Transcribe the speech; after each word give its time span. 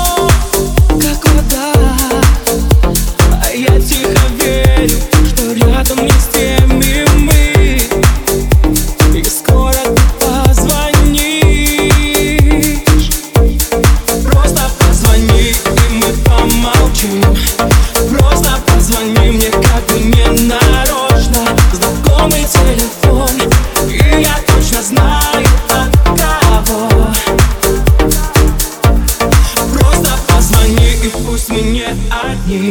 Oh. 0.00 0.47
Здесь 31.48 31.64
не 31.64 31.84
одни. 32.10 32.70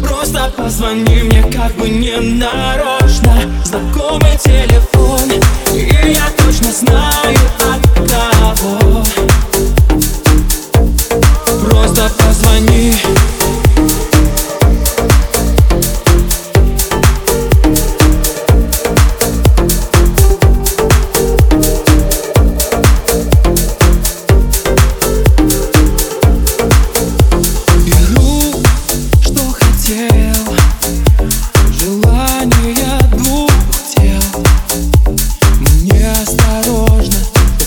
Просто 0.00 0.52
позвони 0.56 1.24
мне 1.24 1.42
как 1.50 1.74
бы 1.74 1.88
не 1.88 2.16
нарочно. 2.20 3.34
Знакомый 3.64 4.38
телефон. 4.38 5.19
тел 29.90 30.54
Желание 31.80 32.98
двух 33.12 33.50
тел 33.96 34.22
Мне 35.60 36.12
осторожно. 36.12 37.16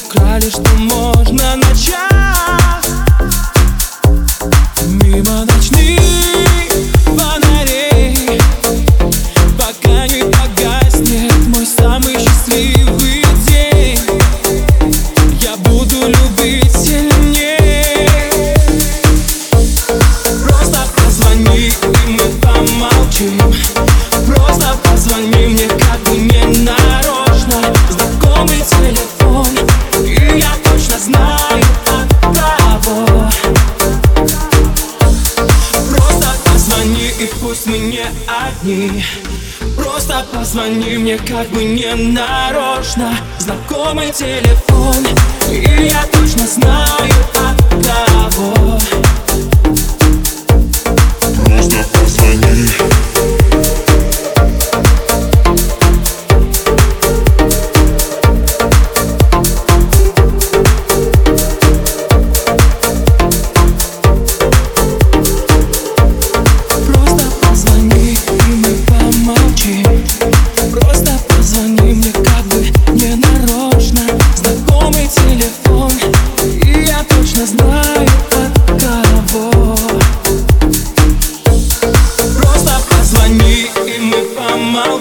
украли, 0.07 0.49
что 0.49 0.69
можно 0.77 1.57
начать 1.57 2.87
Мимо 4.85 5.43
ночных 5.45 6.12
пусть 37.53 37.67
мы 37.67 37.77
не 37.77 38.03
одни. 38.25 39.03
Просто 39.77 40.25
позвони 40.33 40.97
мне, 40.97 41.17
как 41.19 41.47
бы 41.49 41.63
не 41.63 41.93
нарочно. 41.93 43.15
Знакомый 43.37 44.11
телефон. 44.11 44.95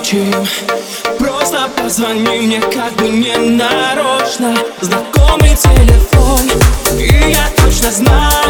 молчим 0.03 0.33
Просто 1.19 1.69
позвони 1.77 2.39
мне 2.39 2.61
как 2.61 2.93
бы 2.95 3.09
не 3.09 3.37
нарочно. 3.37 4.55
Знакомый 4.81 5.57
телефон 5.57 6.41
И 6.99 7.33
я 7.33 7.49
точно 7.57 7.91
знаю 7.91 8.42